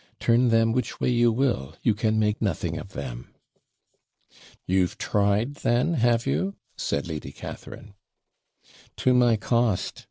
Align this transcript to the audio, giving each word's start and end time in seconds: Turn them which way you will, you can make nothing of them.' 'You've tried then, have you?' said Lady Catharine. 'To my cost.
Turn 0.19 0.47
them 0.49 0.71
which 0.71 0.99
way 0.99 1.11
you 1.11 1.31
will, 1.31 1.75
you 1.83 1.93
can 1.93 2.17
make 2.17 2.41
nothing 2.41 2.79
of 2.79 2.93
them.' 2.93 3.35
'You've 4.65 4.97
tried 4.97 5.57
then, 5.57 5.93
have 5.93 6.25
you?' 6.25 6.55
said 6.75 7.07
Lady 7.07 7.31
Catharine. 7.31 7.93
'To 8.97 9.13
my 9.13 9.37
cost. 9.37 9.99